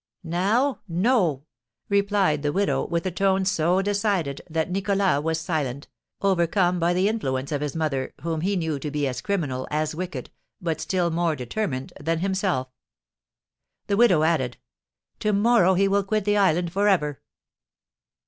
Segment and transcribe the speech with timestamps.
[0.23, 0.79] "Now?
[0.87, 1.43] No!"
[1.87, 5.87] replied the widow, with a tone so decided that Nicholas was silent,
[6.21, 9.93] overcome by the influence of his mother, whom he knew to be as criminal, as
[9.93, 12.67] wicked, but still more determined than himself.
[13.85, 14.57] The widow added,
[15.19, 17.21] "To morrow he will quit the island for ever."